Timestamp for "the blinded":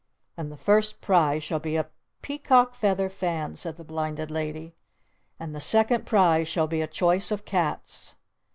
3.77-4.31